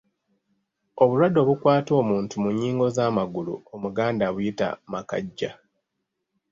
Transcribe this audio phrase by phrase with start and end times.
[1.01, 5.51] Obulwadde obukwata omuntu mu nnyingo z’amagulu omuganda abuyita makajja.